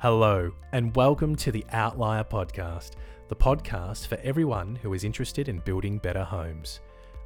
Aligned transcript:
Hello, 0.00 0.52
and 0.70 0.94
welcome 0.94 1.34
to 1.34 1.50
the 1.50 1.66
Outlier 1.72 2.22
Podcast, 2.22 2.92
the 3.26 3.34
podcast 3.34 4.06
for 4.06 4.14
everyone 4.22 4.76
who 4.76 4.94
is 4.94 5.02
interested 5.02 5.48
in 5.48 5.58
building 5.58 5.98
better 5.98 6.22
homes. 6.22 6.78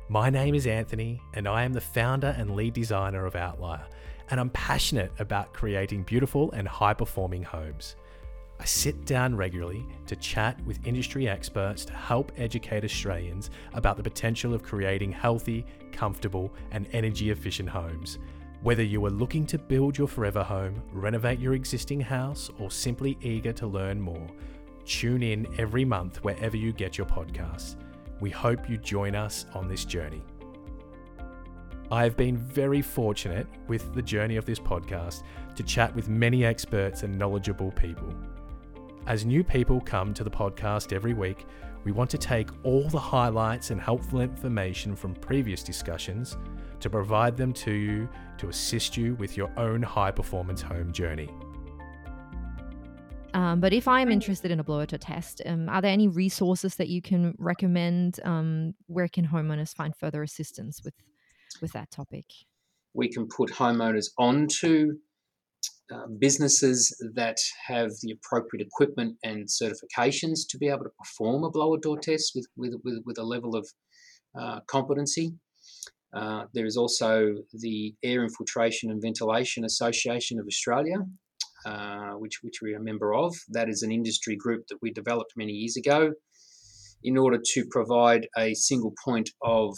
My 0.09 0.31
name 0.31 0.55
is 0.55 0.67
Anthony, 0.67 1.21
and 1.35 1.47
I 1.47 1.65
am 1.65 1.75
the 1.75 1.83
founder 1.83 2.35
and 2.39 2.57
lead 2.57 2.73
designer 2.73 3.27
of 3.27 3.37
Outlier, 3.37 3.85
and 4.31 4.41
I'm 4.41 4.49
passionate 4.49 5.13
about 5.19 5.53
creating 5.53 6.05
beautiful 6.05 6.51
and 6.53 6.67
high 6.67 6.95
performing 6.95 7.43
homes. 7.43 7.97
I 8.59 8.65
sit 8.65 9.05
down 9.05 9.37
regularly 9.37 9.85
to 10.07 10.17
chat 10.17 10.59
with 10.65 10.87
industry 10.87 11.29
experts 11.29 11.85
to 11.85 11.93
help 11.93 12.33
educate 12.39 12.85
Australians 12.85 13.51
about 13.75 13.99
the 13.99 14.03
potential 14.03 14.55
of 14.55 14.63
creating 14.63 15.13
healthy, 15.13 15.67
comfortable, 15.93 16.51
and 16.71 16.89
energy 16.95 17.29
efficient 17.29 17.69
homes. 17.69 18.19
Whether 18.63 18.85
you 18.85 19.05
are 19.07 19.11
looking 19.11 19.45
to 19.47 19.59
build 19.59 19.99
your 19.99 20.07
forever 20.07 20.45
home, 20.45 20.81
renovate 20.93 21.41
your 21.41 21.55
existing 21.55 22.01
house, 22.01 22.49
or 22.61 22.71
simply 22.71 23.19
eager 23.21 23.53
to 23.55 23.67
learn 23.67 24.01
more, 24.01 24.29
tune 24.85 25.25
in 25.25 25.49
every 25.59 25.85
month 25.85 26.23
wherever 26.23 26.57
you 26.57 26.73
get 26.73 26.97
your 26.97 27.09
podcasts. 27.09 27.75
We 28.21 28.31
hope 28.31 28.71
you 28.71 28.77
join 28.77 29.17
us 29.17 29.47
on 29.53 29.67
this 29.67 29.85
journey. 29.85 30.23
I 31.91 32.05
have 32.05 32.17
been 32.17 32.37
very 32.37 32.83
fortunate 32.83 33.49
with 33.67 33.93
the 33.95 34.03
journey 34.03 34.37
of 34.37 34.45
this 34.45 34.61
podcast 34.61 35.25
to 35.57 35.65
chat 35.65 35.93
with 35.97 36.09
many 36.09 36.45
experts 36.45 37.03
and 37.03 37.19
knowledgeable 37.19 37.73
people. 37.73 38.15
As 39.09 39.27
new 39.27 39.43
people 39.43 39.81
come 39.81 40.15
to 40.15 40.23
the 40.23 40.31
podcast 40.31 40.93
every 40.93 41.15
week, 41.15 41.47
we 41.83 41.91
want 41.91 42.11
to 42.11 42.19
take 42.19 42.49
all 42.63 42.89
the 42.89 43.01
highlights 43.01 43.73
and 43.73 43.81
helpful 43.81 44.21
information 44.21 44.95
from 44.95 45.17
previous 45.17 45.65
discussions 45.65 46.37
to 46.83 46.91
provide 46.91 47.37
them 47.37 47.53
to 47.53 47.73
you 47.73 48.09
to 48.39 48.49
assist 48.49 48.97
you 48.97 49.15
with 49.15 49.37
your 49.37 49.51
own 49.59 49.83
high 49.83 50.11
performance 50.11 50.61
home 50.61 50.93
journey. 50.93 51.31
Um, 53.35 53.61
but 53.61 53.73
if 53.73 53.89
I'm 53.89 54.11
interested 54.11 54.51
in 54.51 54.61
a 54.61 54.65
blower 54.65 54.85
door 54.85 54.99
test, 54.99 55.41
um, 55.47 55.69
are 55.69 55.81
there 55.81 55.91
any 55.91 56.09
resources 56.09 56.77
that 56.77 56.89
you 56.89 57.01
can 57.01 57.35
recommend? 57.39 58.21
Um, 58.25 58.75
where 58.87 59.09
can 59.09 59.27
homeowners 59.27 59.75
find 59.75 59.97
further 59.97 60.23
assistance 60.23 60.83
with 60.85 60.95
with 61.63 61.73
that 61.73 61.91
topic? 61.91 62.27
We 62.95 63.09
can 63.09 63.27
put 63.29 63.51
homeowners 63.51 64.07
onto 64.19 64.99
uh, 65.91 66.07
businesses 66.19 66.95
that 67.15 67.39
have 67.67 67.91
the 68.03 68.13
appropriate 68.13 68.67
equipment 68.67 69.17
and 69.23 69.47
certifications 69.47 70.41
to 70.51 70.59
be 70.59 70.69
able 70.69 70.85
to 70.85 70.91
perform 70.99 71.45
a 71.45 71.51
blower 71.51 71.79
door 71.79 71.99
test 71.99 72.33
with 72.35 72.47
with 72.57 72.75
with, 72.85 73.03
with 73.07 73.19
a 73.19 73.25
level 73.25 73.57
of 73.57 73.67
uh, 74.39 74.61
competency. 74.67 75.33
Uh, 76.13 76.45
there 76.53 76.67
is 76.67 76.77
also 76.77 77.35
the 77.55 77.95
Air 78.03 78.23
Infiltration 78.23 78.91
and 78.91 79.01
Ventilation 79.01 79.65
Association 79.65 80.39
of 80.39 80.47
Australia, 80.47 80.97
uh, 81.65 82.13
which, 82.13 82.43
which 82.43 82.61
we 82.63 82.75
are 82.75 82.79
a 82.79 82.83
member 82.83 83.15
of. 83.15 83.35
That 83.49 83.69
is 83.69 83.83
an 83.83 83.91
industry 83.91 84.37
group 84.37 84.67
that 84.69 84.79
we 84.83 84.93
developed 84.93 85.33
many 85.37 85.53
years 85.53 85.77
ago 85.77 86.13
in 87.03 87.17
order 87.17 87.39
to 87.55 87.65
provide 87.71 88.29
a 88.37 88.55
single 88.55 88.93
point 89.05 89.31
of 89.43 89.75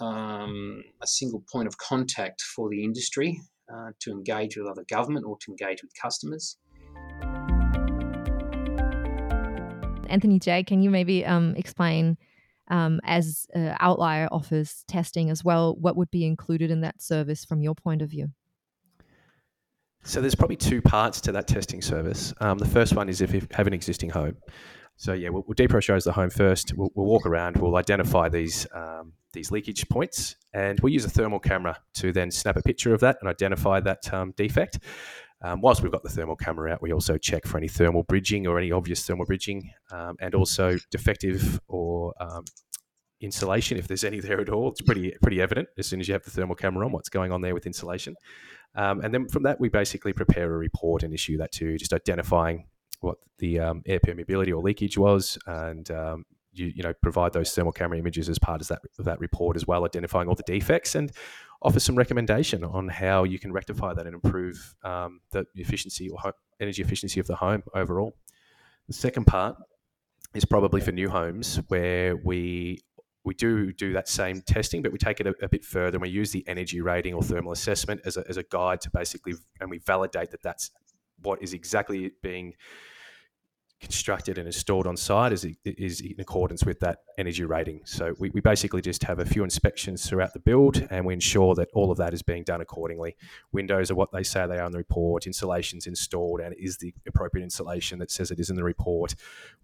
um, 0.00 0.82
a 1.02 1.06
single 1.06 1.42
point 1.50 1.66
of 1.66 1.78
contact 1.78 2.42
for 2.42 2.68
the 2.68 2.84
industry 2.84 3.40
uh, 3.72 3.90
to 4.00 4.10
engage 4.10 4.56
with 4.56 4.66
other 4.66 4.84
government 4.90 5.24
or 5.26 5.38
to 5.40 5.50
engage 5.50 5.82
with 5.82 5.92
customers. 6.00 6.58
Anthony 10.08 10.38
J, 10.38 10.62
can 10.62 10.82
you 10.82 10.90
maybe 10.90 11.24
um, 11.24 11.54
explain 11.56 12.16
um, 12.68 13.00
as 13.04 13.46
uh, 13.54 13.74
Outlier 13.80 14.28
offers 14.30 14.84
testing 14.88 15.30
as 15.30 15.44
well, 15.44 15.74
what 15.76 15.96
would 15.96 16.10
be 16.10 16.24
included 16.24 16.70
in 16.70 16.80
that 16.82 17.00
service 17.00 17.44
from 17.44 17.62
your 17.62 17.74
point 17.74 18.02
of 18.02 18.10
view? 18.10 18.30
So 20.02 20.20
there's 20.20 20.36
probably 20.36 20.56
two 20.56 20.80
parts 20.80 21.20
to 21.22 21.32
that 21.32 21.48
testing 21.48 21.82
service. 21.82 22.32
Um, 22.40 22.58
the 22.58 22.68
first 22.68 22.94
one 22.94 23.08
is 23.08 23.20
if 23.20 23.34
you 23.34 23.46
have 23.52 23.66
an 23.66 23.72
existing 23.72 24.10
home. 24.10 24.36
So 24.96 25.12
yeah, 25.12 25.28
we'll, 25.28 25.44
we'll 25.46 25.56
depressurize 25.56 26.04
the 26.04 26.12
home 26.12 26.30
first. 26.30 26.72
We'll, 26.76 26.90
walk 26.94 27.26
around. 27.26 27.56
We'll 27.56 27.76
identify 27.76 28.28
these 28.28 28.66
um, 28.74 29.12
these 29.32 29.50
leakage 29.50 29.86
points, 29.88 30.36
and 30.54 30.80
we'll 30.80 30.92
use 30.92 31.04
a 31.04 31.10
thermal 31.10 31.38
camera 31.38 31.78
to 31.94 32.12
then 32.12 32.30
snap 32.30 32.56
a 32.56 32.62
picture 32.62 32.94
of 32.94 33.00
that 33.00 33.18
and 33.20 33.28
identify 33.28 33.80
that 33.80 34.12
um, 34.14 34.32
defect. 34.36 34.78
Um, 35.42 35.60
whilst 35.60 35.82
we've 35.82 35.92
got 35.92 36.02
the 36.02 36.08
thermal 36.08 36.36
camera 36.36 36.72
out, 36.72 36.80
we 36.80 36.92
also 36.92 37.18
check 37.18 37.46
for 37.46 37.58
any 37.58 37.68
thermal 37.68 38.04
bridging 38.04 38.46
or 38.46 38.58
any 38.58 38.72
obvious 38.72 39.04
thermal 39.06 39.26
bridging, 39.26 39.70
um, 39.90 40.16
and 40.20 40.34
also 40.34 40.76
defective 40.90 41.60
or 41.68 42.14
um, 42.20 42.44
insulation 43.20 43.78
if 43.78 43.88
there's 43.88 44.04
any 44.04 44.20
there 44.20 44.40
at 44.40 44.48
all. 44.48 44.70
It's 44.70 44.82
pretty 44.82 45.14
pretty 45.22 45.40
evident 45.40 45.68
as 45.78 45.86
soon 45.86 46.00
as 46.00 46.08
you 46.08 46.14
have 46.14 46.24
the 46.24 46.30
thermal 46.30 46.56
camera 46.56 46.86
on 46.86 46.92
what's 46.92 47.08
going 47.08 47.32
on 47.32 47.40
there 47.40 47.54
with 47.54 47.66
insulation. 47.66 48.14
Um, 48.74 49.00
and 49.00 49.12
then 49.12 49.28
from 49.28 49.44
that, 49.44 49.58
we 49.58 49.68
basically 49.68 50.12
prepare 50.12 50.52
a 50.52 50.58
report 50.58 51.02
and 51.02 51.14
issue 51.14 51.38
that 51.38 51.52
to 51.52 51.78
just 51.78 51.92
identifying 51.92 52.66
what 53.00 53.18
the 53.38 53.60
um, 53.60 53.82
air 53.86 54.00
permeability 54.00 54.50
or 54.50 54.62
leakage 54.62 54.98
was, 54.98 55.38
and 55.46 55.90
um, 55.90 56.24
you 56.52 56.72
you 56.74 56.82
know 56.82 56.92
provide 57.02 57.32
those 57.32 57.52
thermal 57.54 57.72
camera 57.72 57.98
images 57.98 58.28
as 58.28 58.38
part 58.38 58.60
of 58.60 58.68
that 58.68 58.80
of 58.98 59.04
that 59.04 59.20
report 59.20 59.56
as 59.56 59.66
well, 59.66 59.84
identifying 59.84 60.28
all 60.28 60.34
the 60.34 60.42
defects 60.42 60.94
and 60.94 61.12
offer 61.62 61.80
some 61.80 61.96
recommendation 61.96 62.62
on 62.64 62.88
how 62.88 63.24
you 63.24 63.38
can 63.38 63.52
rectify 63.52 63.94
that 63.94 64.06
and 64.06 64.14
improve 64.14 64.74
um, 64.84 65.20
the 65.30 65.46
efficiency 65.54 66.08
or 66.10 66.18
energy 66.60 66.82
efficiency 66.82 67.18
of 67.18 67.26
the 67.26 67.36
home 67.36 67.62
overall. 67.74 68.14
The 68.88 68.92
second 68.92 69.26
part 69.26 69.56
is 70.34 70.44
probably 70.44 70.80
for 70.80 70.92
new 70.92 71.08
homes 71.08 71.60
where 71.68 72.16
we 72.16 72.82
we 73.26 73.34
do 73.34 73.72
do 73.72 73.92
that 73.92 74.08
same 74.08 74.40
testing, 74.40 74.82
but 74.82 74.92
we 74.92 74.98
take 74.98 75.20
it 75.20 75.26
a, 75.26 75.34
a, 75.42 75.48
bit 75.48 75.64
further 75.64 75.96
and 75.96 76.02
we 76.02 76.08
use 76.08 76.30
the 76.30 76.46
energy 76.46 76.80
rating 76.80 77.12
or 77.12 77.22
thermal 77.22 77.52
assessment 77.52 78.00
as 78.04 78.16
a, 78.16 78.24
as 78.28 78.36
a 78.36 78.44
guide 78.44 78.80
to 78.82 78.90
basically, 78.90 79.34
and 79.60 79.68
we 79.68 79.78
validate 79.78 80.30
that 80.30 80.42
that's 80.42 80.70
what 81.22 81.42
is 81.42 81.52
exactly 81.52 82.12
being 82.22 82.54
constructed 83.80 84.38
and 84.38 84.46
installed 84.46 84.86
on 84.86 84.96
site 84.96 85.32
is, 85.32 85.46
is 85.64 86.00
in 86.00 86.14
accordance 86.18 86.64
with 86.64 86.80
that 86.80 87.00
energy 87.18 87.44
rating. 87.44 87.80
So 87.84 88.14
we, 88.18 88.30
we 88.30 88.40
basically 88.40 88.80
just 88.80 89.02
have 89.02 89.18
a 89.18 89.26
few 89.26 89.44
inspections 89.44 90.08
throughout 90.08 90.32
the 90.32 90.38
build 90.38 90.86
and 90.88 91.04
we 91.04 91.12
ensure 91.12 91.54
that 91.56 91.68
all 91.74 91.90
of 91.90 91.98
that 91.98 92.14
is 92.14 92.22
being 92.22 92.44
done 92.44 92.60
accordingly. 92.60 93.16
Windows 93.52 93.90
are 93.90 93.94
what 93.94 94.12
they 94.12 94.22
say 94.22 94.46
they 94.46 94.58
are 94.58 94.66
in 94.66 94.72
the 94.72 94.78
report, 94.78 95.26
installation's 95.26 95.86
installed 95.86 96.40
and 96.40 96.54
is 96.58 96.78
the 96.78 96.94
appropriate 97.06 97.44
installation 97.44 97.98
that 97.98 98.10
says 98.10 98.30
it 98.30 98.40
is 98.40 98.50
in 98.50 98.56
the 98.56 98.64
report. 98.64 99.14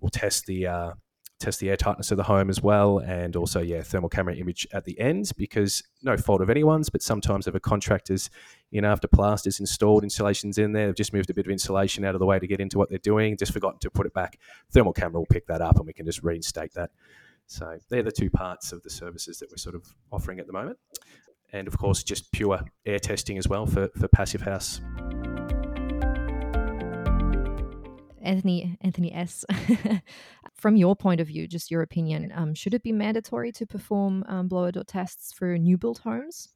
We'll 0.01 0.11
test 0.11 0.47
the 0.47 0.67
uh, 0.67 0.93
test 1.43 1.61
the 1.61 1.71
air 1.71 1.77
tightness 1.77 2.11
of 2.11 2.17
the 2.17 2.23
home 2.23 2.49
as 2.49 2.63
well, 2.63 2.99
and 2.99 3.37
also 3.37 3.61
yeah, 3.61 3.83
thermal 3.83 4.09
camera 4.09 4.35
image 4.35 4.67
at 4.73 4.85
the 4.85 4.99
end 4.99 5.33
because 5.37 5.83
no 6.03 6.17
fault 6.17 6.41
of 6.41 6.49
anyone's, 6.49 6.89
but 6.89 7.03
sometimes 7.03 7.47
if 7.47 7.55
a 7.55 7.61
contractor's 7.61 8.31
in 8.71 8.85
after 8.85 9.09
plaster's 9.09 9.61
installed, 9.61 10.05
installations 10.05 10.59
in 10.59 10.73
there, 10.73 10.87
they've 10.87 10.97
just 10.97 11.13
moved 11.13 11.31
a 11.31 11.35
bit 11.35 11.47
of 11.47 11.53
insulation 11.53 12.05
out 12.05 12.15
of 12.15 12.21
the 12.21 12.27
way 12.27 12.39
to 12.39 12.47
get 12.47 12.61
into 12.61 12.79
what 12.79 12.89
they're 12.89 12.99
doing, 12.99 13.37
just 13.37 13.53
forgotten 13.53 13.79
to 13.81 13.91
put 13.91 14.07
it 14.07 14.15
back. 14.15 14.39
Thermal 14.71 14.93
camera 14.93 15.21
will 15.21 15.27
pick 15.27 15.47
that 15.47 15.61
up, 15.61 15.77
and 15.77 15.87
we 15.87 15.93
can 15.93 16.07
just 16.07 16.23
reinstate 16.23 16.73
that. 16.75 16.91
So 17.47 17.79
they're 17.91 18.03
the 18.03 18.13
two 18.13 18.31
parts 18.31 18.73
of 18.73 18.83
the 18.83 18.91
services 18.91 19.39
that 19.39 19.51
we're 19.51 19.57
sort 19.57 19.75
of 19.75 19.95
offering 20.11 20.41
at 20.41 20.47
the 20.47 20.53
moment, 20.53 20.79
and 21.53 21.69
of 21.69 21.77
course 21.77 22.03
just 22.03 22.33
pure 22.33 22.61
air 22.87 22.99
testing 22.99 23.37
as 23.37 23.49
well 23.49 23.67
for 23.67 23.89
for 23.99 24.09
passive 24.09 24.43
house. 24.43 24.81
Anthony 28.23 28.77
Anthony 28.81 29.13
S. 29.13 29.45
From 30.55 30.77
your 30.77 30.95
point 30.95 31.21
of 31.21 31.27
view, 31.27 31.49
just 31.49 31.71
your 31.71 31.83
opinion, 31.83 32.33
um, 32.35 32.55
should 32.55 32.75
it 32.75 32.83
be 32.83 32.93
mandatory 32.93 33.51
to 33.53 33.67
perform 33.67 34.25
um, 34.29 34.49
blower 34.49 34.71
door 34.71 34.85
tests 34.85 35.33
for 35.33 35.59
new 35.59 35.77
build 35.77 35.99
homes? 35.99 36.49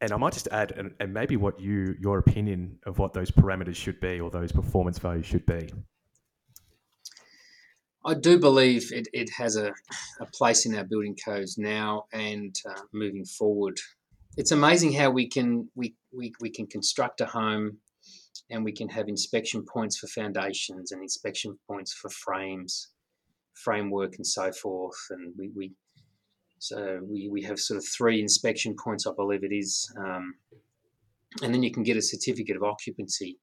And 0.00 0.12
I 0.12 0.16
might 0.18 0.34
just 0.34 0.48
add, 0.52 0.72
and, 0.72 0.92
and 1.00 1.14
maybe 1.14 1.36
what 1.36 1.58
you 1.58 1.94
your 1.98 2.18
opinion 2.18 2.78
of 2.84 2.98
what 2.98 3.14
those 3.14 3.30
parameters 3.30 3.76
should 3.76 4.00
be 4.00 4.20
or 4.20 4.30
those 4.30 4.52
performance 4.52 4.98
values 4.98 5.26
should 5.26 5.46
be. 5.46 5.70
I 8.04 8.14
do 8.14 8.38
believe 8.38 8.92
it, 8.92 9.08
it 9.12 9.30
has 9.30 9.56
a, 9.56 9.74
a 10.20 10.26
place 10.26 10.64
in 10.64 10.76
our 10.76 10.84
building 10.84 11.16
codes 11.16 11.58
now 11.58 12.04
and 12.12 12.54
uh, 12.68 12.82
moving 12.92 13.24
forward. 13.24 13.80
It's 14.36 14.52
amazing 14.52 14.92
how 14.92 15.10
we 15.10 15.26
can 15.28 15.68
we, 15.74 15.96
we, 16.12 16.32
we 16.40 16.50
can 16.50 16.66
construct 16.68 17.20
a 17.20 17.26
home 17.26 17.78
and 18.50 18.64
we 18.64 18.72
can 18.72 18.88
have 18.88 19.08
inspection 19.08 19.64
points 19.64 19.98
for 19.98 20.06
foundations 20.06 20.92
and 20.92 21.02
inspection 21.02 21.58
points 21.68 21.92
for 21.92 22.10
frames, 22.10 22.90
framework, 23.54 24.14
and 24.16 24.26
so 24.26 24.52
forth. 24.52 24.98
And 25.10 25.34
we, 25.36 25.50
we 25.54 25.72
so 26.58 27.00
we, 27.02 27.28
we 27.30 27.42
have 27.42 27.58
sort 27.58 27.78
of 27.78 27.84
three 27.86 28.20
inspection 28.20 28.76
points, 28.82 29.06
I 29.06 29.12
believe 29.14 29.44
it 29.44 29.54
is, 29.54 29.92
um, 29.98 30.34
and 31.42 31.52
then 31.52 31.62
you 31.62 31.70
can 31.70 31.82
get 31.82 31.96
a 31.96 32.02
certificate 32.02 32.56
of 32.56 32.62
occupancy. 32.62 33.38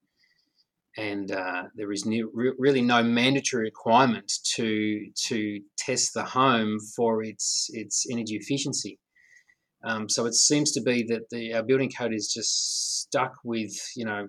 And 0.98 1.31
uh, 1.31 1.63
there 1.75 1.92
is 1.92 2.06
new, 2.06 2.31
re- 2.33 2.54
really 2.57 2.81
no 2.81 3.01
mandatory 3.04 3.63
requirement 3.63 4.31
to 4.56 5.00
to 5.28 5.60
test 5.78 6.13
the 6.13 6.24
home 6.24 6.78
for 6.95 7.24
its 7.24 7.69
its 7.74 8.06
energy 8.12 8.36
efficiency. 8.36 9.00
Um, 9.83 10.07
so 10.07 10.25
it 10.28 10.36
seems 10.36 10.72
to 10.74 10.81
be 10.81 11.04
that 11.10 11.30
the 11.31 11.56
our 11.56 11.63
building 11.63 11.92
code 11.92 12.13
is 12.13 12.31
just 12.31 13.01
stuck 13.01 13.33
with 13.44 13.74
you 13.95 14.06
know 14.06 14.28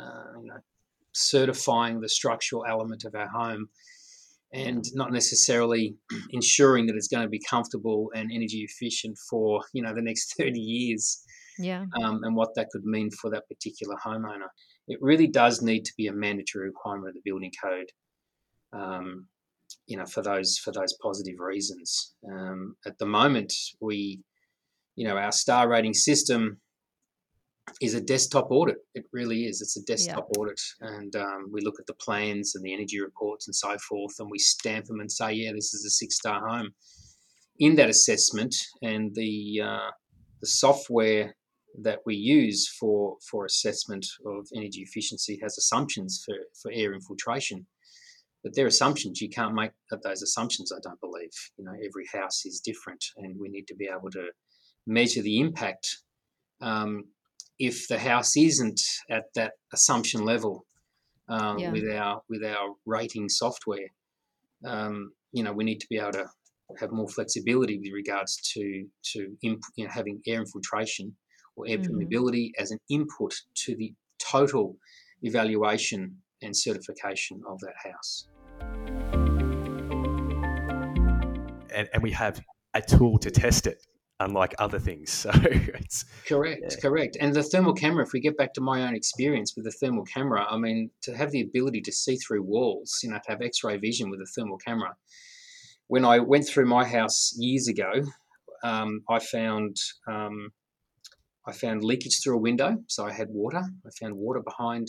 uh, 0.00 0.40
you 0.40 0.48
know, 0.48 0.58
certifying 1.12 2.00
the 2.00 2.08
structural 2.08 2.64
element 2.68 3.04
of 3.04 3.14
our 3.14 3.28
home 3.28 3.68
and 4.52 4.84
not 4.94 5.12
necessarily 5.12 5.96
ensuring 6.30 6.86
that 6.86 6.96
it's 6.96 7.08
going 7.08 7.22
to 7.22 7.28
be 7.28 7.40
comfortable 7.48 8.10
and 8.14 8.30
energy 8.32 8.66
efficient 8.68 9.16
for 9.30 9.62
you 9.72 9.82
know 9.82 9.94
the 9.94 10.02
next 10.02 10.34
30 10.38 10.60
years 10.60 11.22
yeah 11.58 11.84
um, 12.02 12.20
and 12.24 12.34
what 12.34 12.54
that 12.56 12.68
could 12.70 12.84
mean 12.84 13.10
for 13.10 13.30
that 13.30 13.48
particular 13.48 13.96
homeowner 14.04 14.48
it 14.88 14.98
really 15.00 15.26
does 15.26 15.62
need 15.62 15.84
to 15.84 15.92
be 15.96 16.06
a 16.06 16.12
mandatory 16.12 16.66
requirement 16.66 17.08
of 17.08 17.14
the 17.14 17.22
building 17.24 17.52
code. 17.62 17.90
Um, 18.72 19.26
you 19.86 19.96
know, 19.96 20.06
for 20.06 20.22
those 20.22 20.58
for 20.58 20.72
those 20.72 20.96
positive 21.02 21.38
reasons. 21.38 22.14
Um, 22.30 22.76
at 22.86 22.98
the 22.98 23.06
moment, 23.06 23.52
we, 23.80 24.20
you 24.96 25.06
know, 25.06 25.16
our 25.16 25.32
star 25.32 25.68
rating 25.68 25.94
system 25.94 26.60
is 27.80 27.94
a 27.94 28.00
desktop 28.00 28.48
audit. 28.50 28.78
It 28.94 29.04
really 29.12 29.44
is. 29.44 29.60
It's 29.60 29.76
a 29.76 29.82
desktop 29.84 30.28
yeah. 30.30 30.40
audit, 30.40 30.60
and 30.80 31.14
um, 31.16 31.50
we 31.52 31.60
look 31.60 31.78
at 31.78 31.86
the 31.86 31.94
plans 31.94 32.54
and 32.54 32.64
the 32.64 32.72
energy 32.72 33.00
reports 33.00 33.46
and 33.46 33.54
so 33.54 33.76
forth, 33.78 34.14
and 34.18 34.30
we 34.30 34.38
stamp 34.38 34.86
them 34.86 35.00
and 35.00 35.10
say, 35.10 35.32
yeah, 35.32 35.52
this 35.52 35.74
is 35.74 35.84
a 35.84 35.90
six 35.90 36.16
star 36.16 36.46
home. 36.46 36.70
In 37.58 37.76
that 37.76 37.88
assessment, 37.88 38.54
and 38.82 39.14
the 39.14 39.62
uh, 39.64 39.90
the 40.40 40.46
software 40.46 41.34
that 41.82 42.00
we 42.06 42.14
use 42.14 42.68
for 42.68 43.16
for 43.28 43.44
assessment 43.44 44.06
of 44.26 44.46
energy 44.54 44.80
efficiency 44.80 45.38
has 45.42 45.58
assumptions 45.58 46.22
for 46.24 46.36
for 46.60 46.70
air 46.72 46.94
infiltration 46.94 47.66
but 48.44 48.54
they're 48.54 48.66
assumptions. 48.66 49.22
You 49.22 49.30
can't 49.30 49.54
make 49.54 49.72
those 50.02 50.22
assumptions. 50.22 50.70
I 50.70 50.78
don't 50.82 51.00
believe. 51.00 51.32
You 51.56 51.64
know, 51.64 51.72
every 51.72 52.04
house 52.12 52.44
is 52.44 52.60
different, 52.60 53.02
and 53.16 53.40
we 53.40 53.48
need 53.48 53.66
to 53.68 53.74
be 53.74 53.88
able 53.88 54.10
to 54.10 54.28
measure 54.86 55.22
the 55.22 55.40
impact. 55.40 56.02
Um, 56.60 57.04
if 57.58 57.88
the 57.88 57.98
house 57.98 58.36
isn't 58.36 58.80
at 59.10 59.24
that 59.34 59.52
assumption 59.72 60.24
level 60.24 60.66
um, 61.28 61.58
yeah. 61.58 61.70
with 61.70 61.88
our 61.90 62.22
with 62.28 62.44
our 62.44 62.74
rating 62.86 63.28
software, 63.28 63.88
um, 64.64 65.12
you 65.32 65.42
know, 65.42 65.52
we 65.52 65.64
need 65.64 65.80
to 65.80 65.86
be 65.88 65.98
able 65.98 66.12
to 66.12 66.26
have 66.80 66.90
more 66.92 67.08
flexibility 67.08 67.78
with 67.78 67.92
regards 67.92 68.36
to 68.54 68.86
to 69.12 69.36
imp, 69.42 69.62
you 69.76 69.84
know, 69.84 69.90
having 69.92 70.20
air 70.26 70.40
infiltration 70.40 71.14
or 71.56 71.66
air 71.68 71.78
mm-hmm. 71.78 71.98
permeability 71.98 72.50
as 72.58 72.70
an 72.70 72.78
input 72.90 73.32
to 73.54 73.76
the 73.76 73.92
total 74.18 74.76
evaluation 75.22 76.16
and 76.42 76.56
certification 76.56 77.40
of 77.48 77.58
that 77.60 77.74
house. 77.84 78.28
And, 81.74 81.88
and 81.92 82.02
we 82.02 82.12
have 82.12 82.40
a 82.74 82.82
tool 82.82 83.18
to 83.18 83.30
test 83.30 83.66
it, 83.66 83.84
unlike 84.20 84.54
other 84.58 84.78
things. 84.78 85.10
So 85.24 85.30
it's 85.42 86.04
correct, 86.26 86.62
yeah. 86.62 86.80
correct. 86.80 87.16
And 87.20 87.34
the 87.34 87.42
thermal 87.42 87.72
camera, 87.72 88.04
if 88.04 88.12
we 88.12 88.20
get 88.20 88.36
back 88.36 88.52
to 88.54 88.60
my 88.60 88.82
own 88.86 88.94
experience 88.94 89.54
with 89.56 89.64
the 89.64 89.72
thermal 89.72 90.04
camera, 90.04 90.46
I 90.48 90.56
mean, 90.56 90.90
to 91.02 91.16
have 91.16 91.30
the 91.30 91.40
ability 91.40 91.80
to 91.82 91.92
see 91.92 92.16
through 92.16 92.42
walls, 92.42 93.00
you 93.02 93.10
know, 93.10 93.18
to 93.24 93.30
have 93.30 93.42
X-ray 93.42 93.78
vision 93.78 94.10
with 94.10 94.20
a 94.20 94.26
thermal 94.36 94.58
camera. 94.58 94.94
When 95.86 96.04
I 96.04 96.18
went 96.18 96.46
through 96.46 96.66
my 96.66 96.84
house 96.84 97.34
years 97.38 97.68
ago, 97.68 97.92
um, 98.62 99.02
I 99.08 99.18
found 99.18 99.76
um, 100.08 100.50
I 101.46 101.52
found 101.52 101.84
leakage 101.84 102.22
through 102.22 102.36
a 102.36 102.40
window, 102.40 102.78
so 102.88 103.04
I 103.04 103.12
had 103.12 103.28
water. 103.30 103.62
I 103.62 103.90
found 104.00 104.16
water 104.16 104.40
behind. 104.40 104.88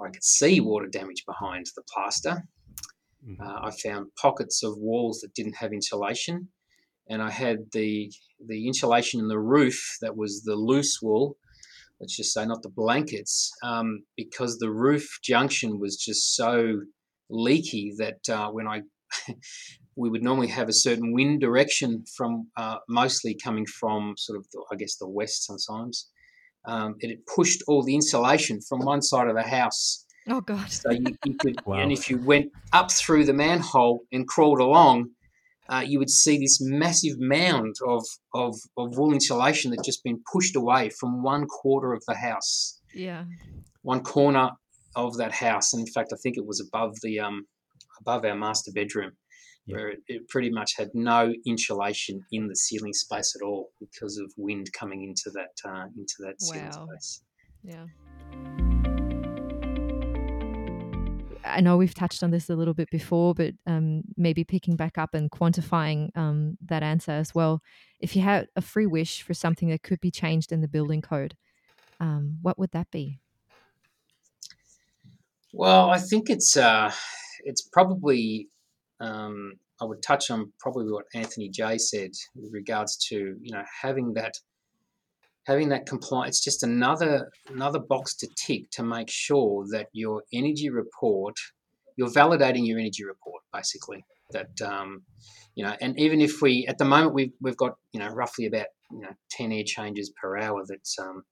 I 0.00 0.10
could 0.10 0.22
see 0.22 0.60
water 0.60 0.86
damage 0.86 1.24
behind 1.26 1.66
the 1.74 1.82
plaster. 1.92 2.44
Mm-hmm. 3.26 3.42
Uh, 3.42 3.66
I 3.66 3.70
found 3.72 4.14
pockets 4.14 4.62
of 4.62 4.78
walls 4.78 5.20
that 5.20 5.34
didn't 5.34 5.56
have 5.56 5.72
insulation, 5.72 6.48
and 7.08 7.22
I 7.22 7.30
had 7.30 7.58
the 7.72 8.12
the 8.46 8.66
insulation 8.66 9.20
in 9.20 9.28
the 9.28 9.38
roof 9.38 9.98
that 10.00 10.16
was 10.16 10.42
the 10.42 10.54
loose 10.54 10.98
wool. 11.02 11.36
Let's 12.00 12.16
just 12.16 12.32
say 12.32 12.46
not 12.46 12.62
the 12.62 12.68
blankets, 12.68 13.50
um, 13.64 14.04
because 14.16 14.58
the 14.58 14.70
roof 14.70 15.18
junction 15.22 15.80
was 15.80 15.96
just 15.96 16.36
so 16.36 16.82
leaky 17.28 17.92
that 17.98 18.28
uh, 18.28 18.50
when 18.50 18.68
I 18.68 18.82
we 19.96 20.08
would 20.08 20.22
normally 20.22 20.48
have 20.48 20.68
a 20.68 20.72
certain 20.72 21.12
wind 21.12 21.40
direction 21.40 22.04
from 22.16 22.48
uh, 22.56 22.76
mostly 22.88 23.36
coming 23.42 23.66
from 23.66 24.14
sort 24.16 24.38
of 24.38 24.46
the, 24.52 24.64
I 24.72 24.76
guess 24.76 24.96
the 24.96 25.08
west 25.08 25.46
sometimes. 25.46 26.08
Um, 26.66 26.96
it 27.00 27.26
pushed 27.26 27.62
all 27.66 27.82
the 27.82 27.94
insulation 27.94 28.60
from 28.60 28.80
one 28.80 29.00
side 29.00 29.28
of 29.28 29.34
the 29.34 29.42
house 29.42 30.04
Oh 30.28 30.42
God! 30.42 30.70
So 30.70 30.90
you, 30.90 31.16
you 31.24 31.34
could, 31.34 31.58
wow. 31.66 31.78
and 31.78 31.90
if 31.90 32.10
you 32.10 32.18
went 32.18 32.52
up 32.72 32.92
through 32.92 33.24
the 33.24 33.32
manhole 33.32 34.00
and 34.12 34.28
crawled 34.28 34.60
along, 34.60 35.10
uh, 35.68 35.84
you 35.86 35.98
would 35.98 36.10
see 36.10 36.38
this 36.38 36.60
massive 36.60 37.16
mound 37.18 37.76
of, 37.86 38.04
of 38.34 38.54
of 38.76 38.96
wool 38.96 39.12
insulation 39.12 39.70
that 39.70 39.84
just 39.84 40.02
been 40.02 40.20
pushed 40.32 40.56
away 40.56 40.90
from 40.90 41.22
one 41.22 41.46
quarter 41.46 41.92
of 41.92 42.02
the 42.08 42.14
house. 42.14 42.80
Yeah. 42.94 43.24
One 43.82 44.02
corner 44.02 44.50
of 44.96 45.16
that 45.18 45.32
house, 45.32 45.72
and 45.72 45.86
in 45.86 45.92
fact, 45.92 46.12
I 46.12 46.16
think 46.22 46.36
it 46.36 46.46
was 46.46 46.60
above 46.60 46.94
the 47.02 47.20
um 47.20 47.46
above 48.00 48.24
our 48.24 48.34
master 48.34 48.70
bedroom, 48.74 49.12
yeah. 49.66 49.76
where 49.76 49.88
it, 49.90 49.98
it 50.06 50.28
pretty 50.28 50.50
much 50.50 50.72
had 50.76 50.88
no 50.94 51.32
insulation 51.46 52.22
in 52.32 52.48
the 52.48 52.56
ceiling 52.56 52.94
space 52.94 53.36
at 53.40 53.44
all 53.44 53.70
because 53.78 54.16
of 54.18 54.32
wind 54.36 54.70
coming 54.72 55.02
into 55.02 55.30
that 55.34 55.70
uh, 55.70 55.86
into 55.96 56.14
that 56.20 56.40
ceiling 56.40 56.70
wow. 56.70 56.86
space. 56.86 57.22
Yeah. 57.62 58.67
I 61.48 61.60
know 61.60 61.76
we've 61.76 61.94
touched 61.94 62.22
on 62.22 62.30
this 62.30 62.50
a 62.50 62.56
little 62.56 62.74
bit 62.74 62.90
before, 62.90 63.34
but 63.34 63.54
um, 63.66 64.02
maybe 64.16 64.44
picking 64.44 64.76
back 64.76 64.98
up 64.98 65.14
and 65.14 65.30
quantifying 65.30 66.16
um, 66.16 66.58
that 66.66 66.82
answer 66.82 67.12
as 67.12 67.34
well. 67.34 67.62
If 68.00 68.14
you 68.14 68.22
had 68.22 68.48
a 68.56 68.60
free 68.60 68.86
wish 68.86 69.22
for 69.22 69.34
something 69.34 69.68
that 69.70 69.82
could 69.82 70.00
be 70.00 70.10
changed 70.10 70.52
in 70.52 70.60
the 70.60 70.68
building 70.68 71.02
code, 71.02 71.36
um, 72.00 72.38
what 72.42 72.58
would 72.58 72.70
that 72.72 72.90
be? 72.90 73.18
Well, 75.52 75.90
I 75.90 75.98
think 75.98 76.30
it's 76.30 76.56
uh, 76.56 76.92
it's 77.44 77.62
probably 77.62 78.48
um, 79.00 79.54
I 79.80 79.84
would 79.84 80.02
touch 80.02 80.30
on 80.30 80.52
probably 80.60 80.92
what 80.92 81.06
Anthony 81.14 81.48
J 81.48 81.78
said 81.78 82.10
with 82.34 82.52
regards 82.52 82.96
to 83.08 83.36
you 83.40 83.52
know 83.52 83.62
having 83.82 84.14
that 84.14 84.34
having 85.48 85.70
that 85.70 85.86
compliance, 85.86 86.36
it's 86.36 86.44
just 86.44 86.62
another 86.62 87.30
another 87.48 87.80
box 87.80 88.14
to 88.16 88.28
tick 88.46 88.70
to 88.72 88.82
make 88.82 89.10
sure 89.10 89.64
that 89.72 89.86
your 89.92 90.22
energy 90.32 90.68
report, 90.68 91.34
you're 91.96 92.10
validating 92.10 92.66
your 92.66 92.78
energy 92.78 93.04
report 93.04 93.42
basically. 93.52 94.04
That 94.30 94.60
um, 94.62 95.02
you 95.54 95.64
know, 95.64 95.74
and 95.80 95.98
even 95.98 96.20
if 96.20 96.42
we 96.42 96.66
at 96.68 96.78
the 96.78 96.84
moment 96.84 97.14
we've 97.14 97.32
we've 97.40 97.56
got 97.56 97.72
you 97.92 98.00
know 98.00 98.10
roughly 98.10 98.46
about 98.46 98.66
you 98.92 99.00
know 99.00 99.14
ten 99.30 99.50
air 99.50 99.64
changes 99.66 100.12
per 100.20 100.36
hour 100.36 100.62
that's 100.68 100.98
um, 100.98 101.22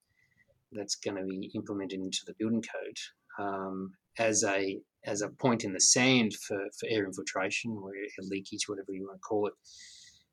that's 0.73 0.97
going 0.97 1.17
to 1.17 1.25
be 1.25 1.51
implemented 1.55 2.01
into 2.01 2.21
the 2.27 2.35
building 2.39 2.63
code 2.63 3.45
um, 3.47 3.93
as 4.19 4.43
a 4.45 4.81
as 5.05 5.21
a 5.21 5.29
point 5.29 5.63
in 5.63 5.73
the 5.73 5.81
sand 5.81 6.33
for, 6.35 6.59
for 6.81 6.89
air 6.89 7.05
infiltration 7.05 7.79
or 7.81 7.91
air 7.95 8.09
leakage, 8.29 8.67
whatever 8.67 8.93
you 8.93 9.07
want 9.07 9.19
to 9.19 9.21
call 9.21 9.47
it. 9.47 9.55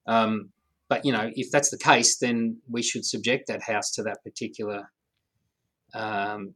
Um, 0.07 0.51
but 0.93 1.05
you 1.05 1.11
know, 1.11 1.31
if 1.35 1.49
that's 1.51 1.71
the 1.71 1.77
case, 1.77 2.19
then 2.19 2.61
we 2.69 2.83
should 2.83 3.03
subject 3.03 3.47
that 3.47 3.63
house 3.63 3.89
to 3.93 4.03
that 4.03 4.23
particular 4.23 4.91
um, 5.95 6.53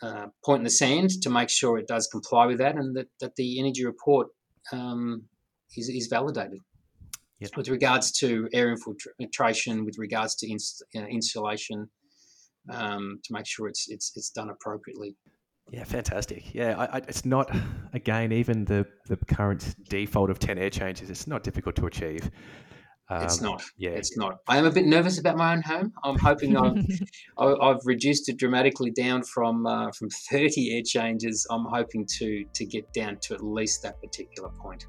uh, 0.00 0.26
point 0.44 0.60
in 0.60 0.64
the 0.64 0.70
sand 0.70 1.10
to 1.22 1.28
make 1.28 1.50
sure 1.50 1.76
it 1.76 1.88
does 1.88 2.06
comply 2.06 2.46
with 2.46 2.58
that, 2.58 2.76
and 2.76 2.96
that, 2.96 3.08
that 3.20 3.34
the 3.34 3.58
energy 3.58 3.84
report 3.84 4.28
um, 4.70 5.24
is, 5.76 5.88
is 5.88 6.06
validated. 6.06 6.60
Yep. 7.40 7.56
With 7.56 7.68
regards 7.68 8.12
to 8.20 8.48
air 8.52 8.70
infiltration, 8.70 9.84
with 9.84 9.98
regards 9.98 10.36
to 10.36 10.48
ins- 10.48 10.82
uh, 10.94 11.00
insulation, 11.00 11.90
um, 12.70 13.18
to 13.24 13.32
make 13.32 13.46
sure 13.46 13.66
it's 13.66 13.86
it's 13.88 14.12
it's 14.14 14.30
done 14.30 14.50
appropriately. 14.50 15.16
Yeah, 15.70 15.84
fantastic. 15.84 16.54
Yeah, 16.54 16.76
I, 16.78 16.84
I, 16.84 16.98
it's 17.08 17.24
not 17.24 17.50
again 17.92 18.30
even 18.30 18.66
the 18.66 18.86
the 19.06 19.16
current 19.16 19.74
default 19.88 20.30
of 20.30 20.38
ten 20.38 20.58
air 20.58 20.70
changes. 20.70 21.10
It's 21.10 21.26
not 21.26 21.42
difficult 21.42 21.74
to 21.76 21.86
achieve. 21.86 22.30
Um, 23.10 23.24
it's 23.24 23.40
not. 23.40 23.64
Yeah, 23.76 23.90
it's 23.90 24.16
not. 24.16 24.38
I 24.46 24.56
am 24.56 24.66
a 24.66 24.70
bit 24.70 24.86
nervous 24.86 25.18
about 25.18 25.36
my 25.36 25.52
own 25.52 25.62
home. 25.62 25.92
I'm 26.04 26.16
hoping 26.16 26.56
I've 26.56 26.86
I've 27.38 27.84
reduced 27.84 28.28
it 28.28 28.36
dramatically 28.36 28.92
down 28.92 29.24
from 29.24 29.66
uh, 29.66 29.90
from 29.92 30.10
30 30.10 30.76
air 30.76 30.82
changes. 30.84 31.44
I'm 31.50 31.64
hoping 31.64 32.06
to 32.18 32.44
to 32.54 32.64
get 32.64 32.92
down 32.92 33.18
to 33.22 33.34
at 33.34 33.42
least 33.42 33.82
that 33.82 34.00
particular 34.00 34.50
point. 34.50 34.86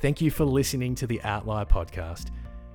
Thank 0.00 0.20
you 0.20 0.30
for 0.30 0.44
listening 0.44 0.94
to 0.96 1.06
the 1.06 1.22
Outlier 1.22 1.64
podcast. 1.64 2.26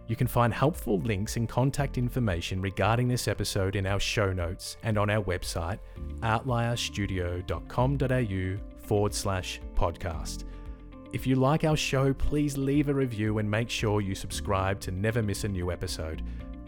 You 0.08 0.16
can 0.16 0.25
find 0.25 0.51
helpful 0.51 1.00
links 1.01 1.38
and 1.38 1.48
contact 1.48 2.00
information 2.00 2.60
regarding 2.60 3.08
this 3.08 3.28
episode 3.28 3.75
in 3.75 3.86
our 3.86 4.00
show 4.00 4.34
notes 4.34 4.78
and 4.82 4.98
on 4.98 5.12
our 5.12 5.24
website, 5.24 5.78
outlierstudio.com.au 6.22 8.88
forward 8.88 9.13
slash 9.13 9.62
podcast. 9.75 10.46
If 11.12 11.25
you 11.25 11.36
like 11.36 11.63
our 11.63 11.75
show, 11.75 12.13
please 12.13 12.56
leave 12.56 12.88
a 12.88 12.94
review 12.94 13.39
and 13.39 13.50
make 13.50 13.70
sure 13.70 14.00
you 14.00 14.13
subscribe 14.13 14.80
to 14.82 14.92
never 14.92 15.24
miss 15.24 15.44
a 15.44 15.48
new 15.48 15.72
episode. 15.72 16.22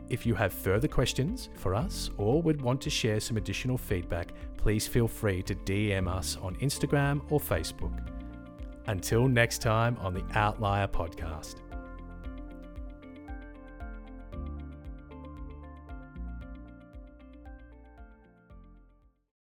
If 0.09 0.25
you 0.25 0.33
have 0.33 0.51
further 0.51 0.87
questions 0.87 1.49
for 1.55 1.75
us 1.75 2.09
or 2.17 2.41
would 2.41 2.59
want 2.59 2.81
to 2.81 2.89
share 2.89 3.19
some 3.19 3.37
additional 3.37 3.77
feedback, 3.77 4.33
please 4.57 4.87
feel 4.87 5.07
free 5.07 5.43
to 5.43 5.53
DM 5.53 6.07
us 6.07 6.37
on 6.41 6.55
Instagram 6.55 7.21
or 7.29 7.39
Facebook. 7.39 7.93
Until 8.87 9.27
next 9.27 9.61
time 9.61 9.95
on 10.01 10.15
the 10.15 10.23
Outlier 10.33 10.87
Podcast. 10.87 11.57